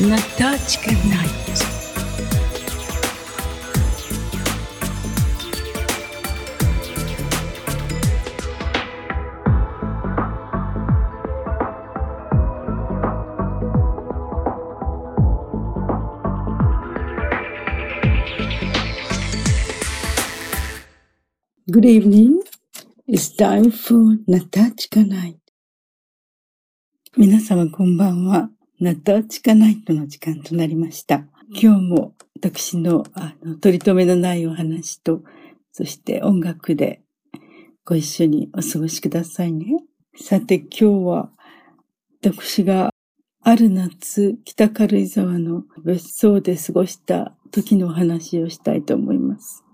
[0.00, 1.36] Natachka Night.
[21.70, 22.42] Good evening.
[23.06, 25.49] It's time for Natachka Night.
[27.16, 28.50] 皆様こんばんは。
[28.78, 31.24] ナタチカナイトの時間となりました。
[31.60, 35.20] 今日も私のあの取り留めのないお話と、
[35.72, 37.02] そして音楽で
[37.84, 39.82] ご一緒にお過ごしくださいね。
[40.14, 41.30] さて今日は
[42.22, 42.90] 私が
[43.42, 49.64] ある夏、北軽井沢の別荘で過ごした時のお話をしたいと思います。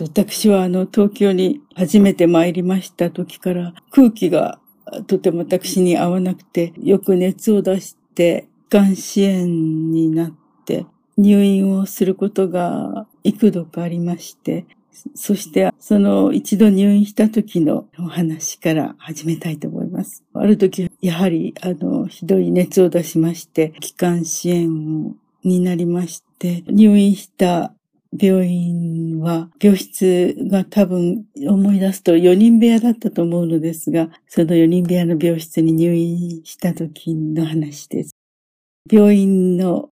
[0.00, 4.61] 私はあの東京に初めて参りました時から空気が
[5.06, 10.32] とても私に合わなくてよく熱を出してがん支援になっ
[10.64, 14.66] て入院をすることが幾度かありまして
[15.14, 20.22] そしてその一度入院した時のお話から始めたいと思います。
[20.34, 27.72] ある時やはりあのひどい熱を出しまして気管支炎になりまして入院した
[28.18, 38.16] 病院は、病室が多分思い出すと4人部屋だったと思うのですが、その4人部屋の病室に入院した時の話です。
[38.90, 39.88] 病院の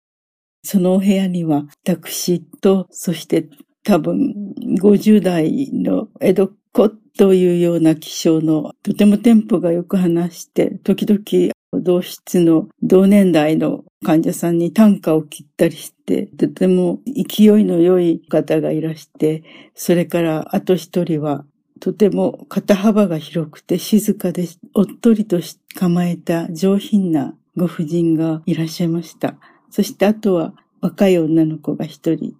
[0.65, 3.49] そのお部屋には、私と、そして
[3.85, 4.35] 多分
[4.81, 11.53] 50代の江戸っ子というような気象のとてもテンポがよく話して、時々
[11.83, 19.43] 同室の同年代の患者さんに短歌を切ったりして、とても勢いの良い方がいらして、
[19.75, 21.45] それからあと一人は
[21.81, 25.41] とても肩幅が広くて静かでおっとりと
[25.75, 29.37] 構えた上品なご婦人がいらっしゃいました。
[29.71, 32.37] そしてあとは若い女の子が一人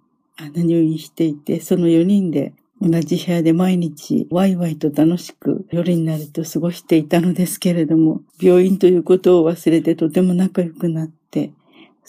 [0.55, 11.51] 入院していて、その4人で同じ部屋で毎日ワイワイと楽しく夜になると過ごしていたのですけれども、病院ということを忘れてとても仲良くなって、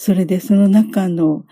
[0.03, 1.45] それでその中の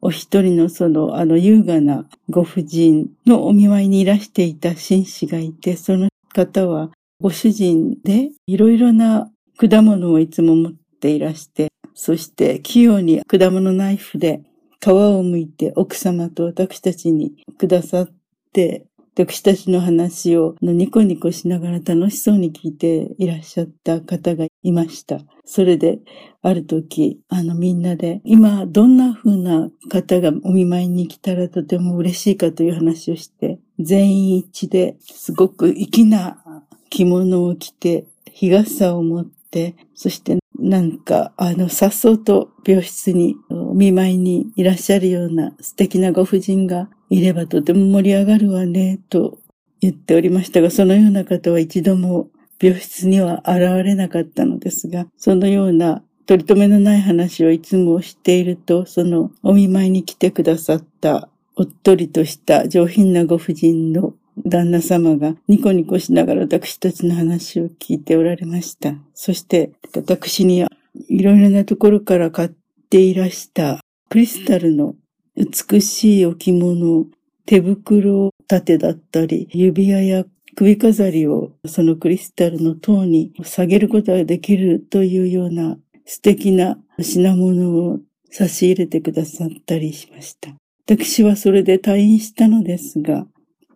[0.00, 14.44] お一人のそのあの優雅なご婦人のお見舞いにいらしていた紳士がいて、その方はご主人でいろいろな果物をいつも持っていらして、そして器用に果物ナイフで
[14.80, 18.08] 皮を剥いて奥様と私たちにくださっ
[18.52, 18.86] て、
[19.16, 25.20] 私たちの話をニコニコしながら楽しそうに聞いていらっしゃった方がいました。
[25.44, 25.98] それで、
[26.42, 36.42] ある時、あのみんなで、今どんな風な方がお見舞いに来たらとても嬉しいかという話をして、全員一致ですごく粋な
[36.88, 49.38] 着物を着て、日傘を持って、そしてなんか、あの、さっそうと病室にお見舞いにいらっしゃるような素敵なご婦人がいればとても盛り上がるわね、と
[49.80, 52.28] 言っておりましたが、そのような方は一度も
[52.60, 64.14] 病室には現れなかったのですが、そのような取り留めのない話をいつもしていると、そのお見舞いに来てくださったおっとりとした上品なご婦人の
[64.46, 68.94] 旦那様がニコニコしながら私たちの話を聞いておられました。
[69.14, 70.64] そして私に
[71.08, 72.50] いろいろなところから買っ
[72.88, 74.94] ていらしたクリスタルの
[75.36, 77.06] 美しい置物、
[77.46, 80.24] 手袋立てだったり、指輪や
[80.60, 87.98] 首飾りをそのクリスタルの塔に下げることができるというような素敵な品物を
[88.30, 90.50] 差し入れてくださったりしました。
[90.84, 93.26] 私はそれで退院したのですが、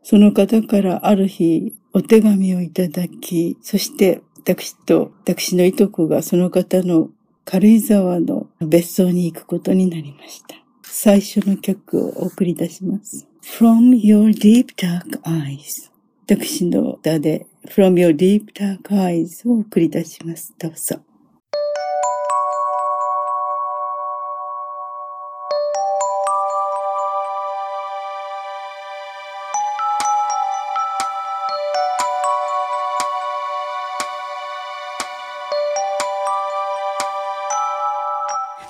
[0.02, 7.08] その方からある日お手紙をいただき、そして私と私のいとこがその方の
[7.46, 10.56] 軽井沢の別荘に行くことになりました。
[10.82, 13.26] 最初の曲を送り出します。
[13.40, 15.93] From Your Deep Dark Eyes
[16.26, 20.54] 私の歌で From Your Deep Dark Eyes を送り出します。
[20.58, 20.98] どうぞ。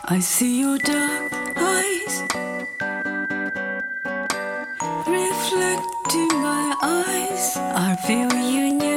[0.06, 1.33] I see your dark
[7.74, 7.96] Our
[8.28, 8.93] reunion.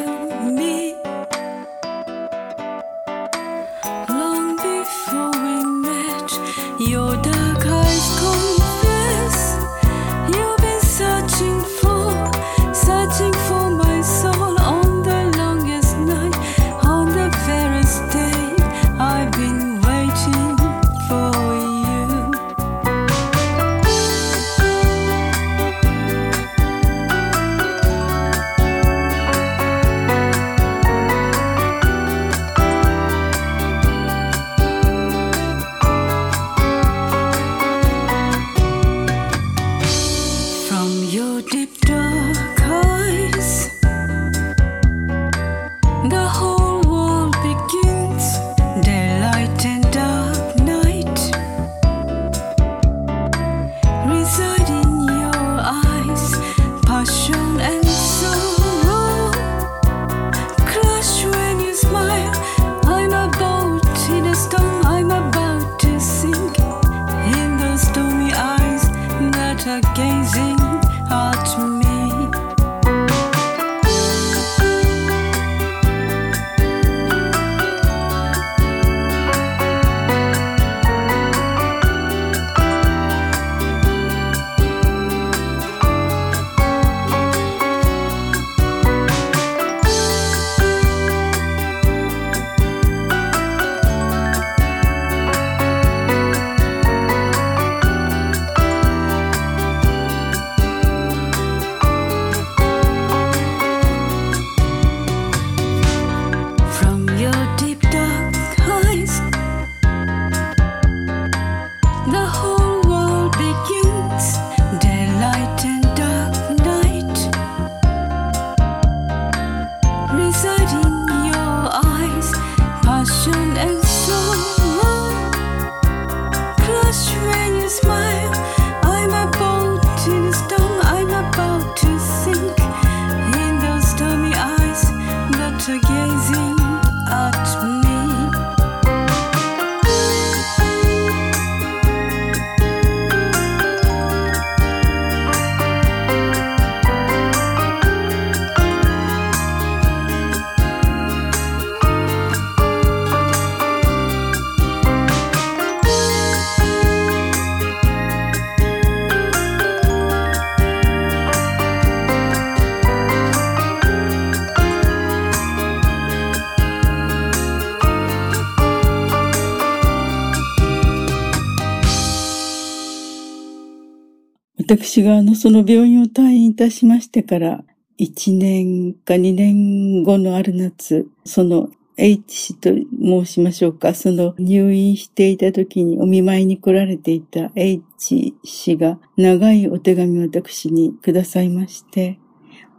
[174.67, 177.63] 私があの、その病院を退院いたしましてから、
[177.99, 182.71] 1年か2年後のある夏、その H 氏と
[183.01, 183.93] 申しましょうか。
[183.93, 192.19] その入院していた時にお見舞いに来られていた H 氏が長いお手紙を私にくださいまして、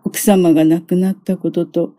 [0.05, 1.95] 奥様が亡くなったことと、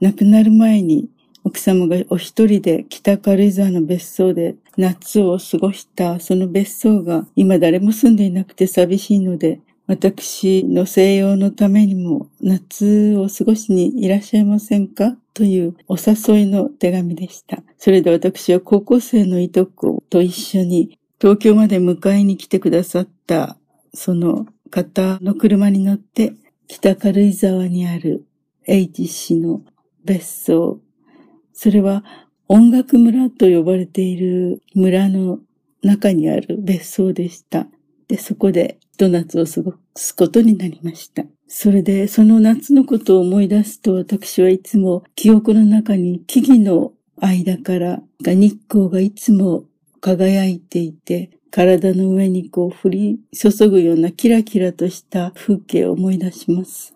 [0.00, 1.08] 亡くなる前に
[1.42, 15.16] 奥様がお一人で北軽井沢の別荘で夏を過ごしたその別荘が今誰も住んでいなくて寂しいので私の静養のためにも夏を過ごしにいらっしゃいませんか？
[15.34, 17.62] というお誘いの手紙でした。
[17.78, 23.56] それで私は高校生のいとこと一緒に東京まで迎えに来てくださった
[23.94, 26.32] その方の車に乗って
[26.68, 28.24] 北軽井沢にある
[28.66, 29.62] H 市の
[30.04, 30.80] 別荘。
[31.52, 32.04] それは
[32.54, 35.38] 音楽村と呼ばれている村の
[35.82, 37.66] 中にある別荘でした。
[38.08, 41.24] で、そこでひと夏を過ごすことになりました。
[41.48, 49.64] それで、その夏のことを思い出すと、私はいつも記憶の中に木々の間から日光がいつも
[50.02, 56.94] 輝いていて、体の上にこう降り注ぐようなキラキラとした風景を思い出します。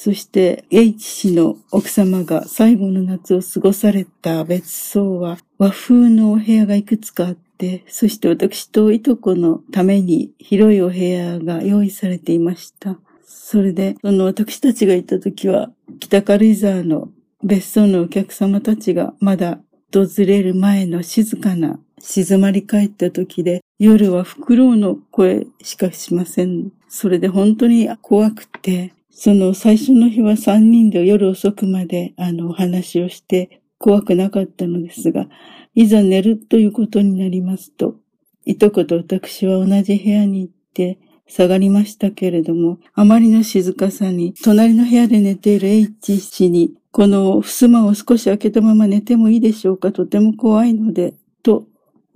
[0.00, 12.96] そして、H 氏の奥様が最後の夏を過ごされた別荘は和風のお部屋がいくつかあって、そして私といとこのために広いお部屋が用意されていました。
[13.24, 17.08] それで、その私たちが行った時は、北軽井沢の
[17.42, 19.58] 別荘のお客様たちがまだ
[19.92, 26.70] 訪れる前の静かな静まり返った時で、夜はフクロウの声しかしません。
[26.88, 35.26] それで本当に怖くて、その最初の日は三人で夜遅くまであのお話をして怖くなかったのですが、
[35.74, 37.96] いざ寝るということになりますと、
[38.44, 40.98] いとこと私は同じ部屋に行って
[41.28, 51.66] 下がりましたけれども、あまりの静かさに、隣の部屋で寝ている H 氏に、この襖を少し開けたまま寝てもいいでしょうかとても怖いので、と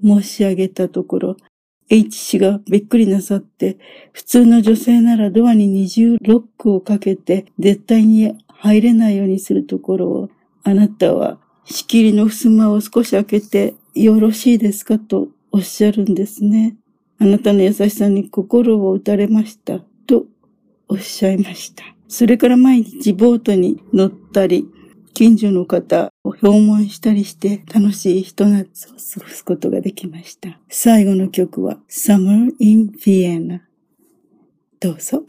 [0.03, 1.37] 申し上げたところ、
[1.93, 3.77] H 氏がびっくりなさって、
[4.15, 10.31] 普通の女性ならドアに二重ロックをかけて絶対に入れないようにするところを、
[10.65, 16.77] あなたは仕切りの襖を少し開けてよろしいですかとおっしゃるんですね。
[17.19, 19.81] あなたの優しさに心を打たれました。
[20.07, 20.25] と
[20.89, 21.85] おっしゃいました。
[22.09, 24.67] それから毎日ボートに乗ったり、
[25.15, 30.59] 近所の方を訪問したりして楽しいひと夏を過ごすことができました。
[30.69, 33.61] 最後の曲は Summer in Vienna。
[34.81, 35.23] どうぞ。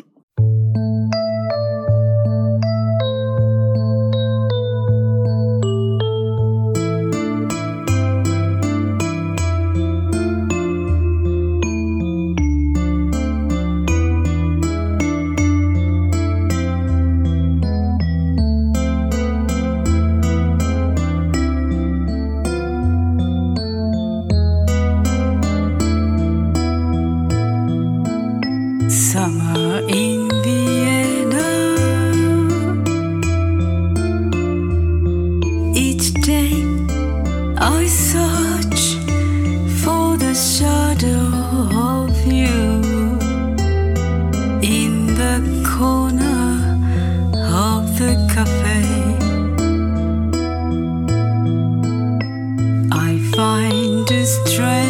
[54.33, 54.82] Strange.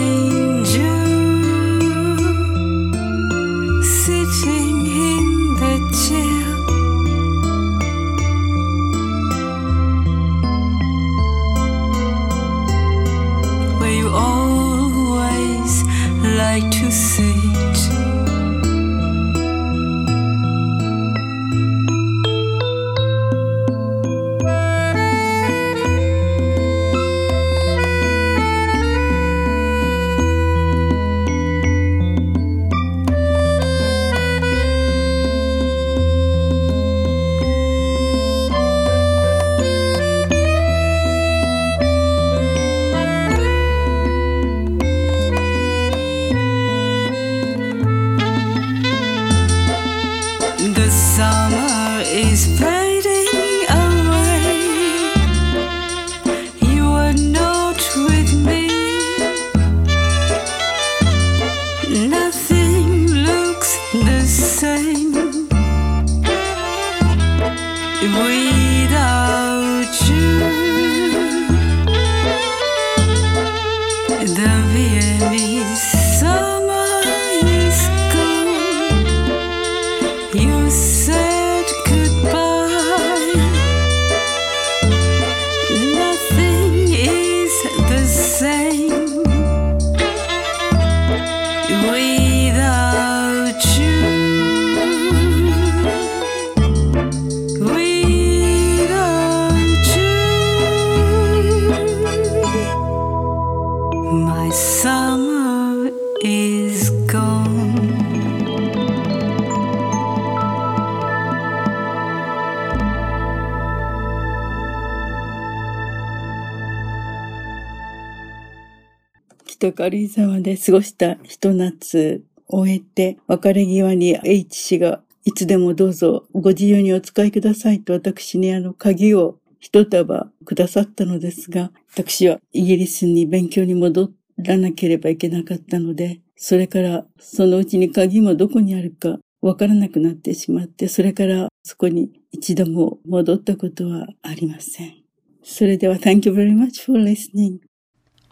[119.63, 144.95] 北軽井沢で過ごしたひと夏を終えて、別れ際に H 氏がいつでもどうぞご自由にお使いくださいと私にあの鍵を一束くださったのですが、私はイギリスに勉強に戻らなければいけなかったので、それからそのうちに鍵もどこにあるかわからなくなってしまって、それからそこに一度も戻ったことはありません。
[145.41, 147.59] それでは Thank you very much for listening.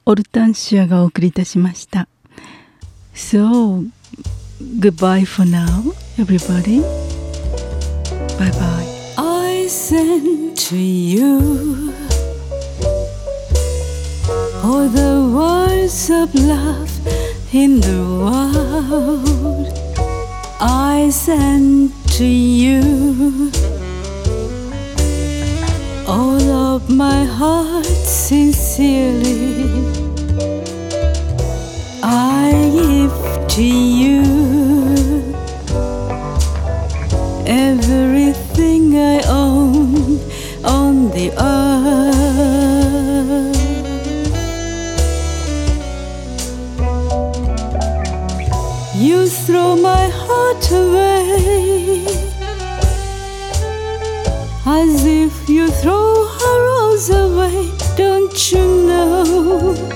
[0.04, 2.06] オルタンシアがお送りいたしました。
[3.14, 3.88] So,
[4.78, 6.82] goodbye for now, everybody.
[8.38, 8.86] Bye bye.
[9.16, 11.92] I send to you
[14.62, 16.90] all the words of love
[17.52, 19.72] in the world.
[20.60, 23.50] I send to you
[26.06, 29.79] all of my heart sincerely.
[33.51, 34.21] To you
[37.45, 40.19] everything I own
[40.63, 41.91] on the earth.
[48.95, 52.05] You throw my heart away
[54.65, 57.69] as if you throw a rose away.
[57.97, 59.90] Don't you know?